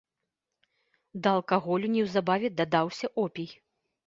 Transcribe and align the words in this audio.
Да 1.27 1.33
алкаголю 1.39 1.91
неўзабаве 1.97 2.53
дадаўся 2.63 3.13
опій. 3.27 3.49